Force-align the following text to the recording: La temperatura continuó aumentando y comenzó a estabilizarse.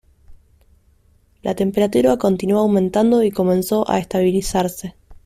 La 1.43 1.53
temperatura 1.53 2.17
continuó 2.17 2.61
aumentando 2.61 3.21
y 3.21 3.29
comenzó 3.29 3.87
a 3.87 3.99
estabilizarse. 3.99 4.95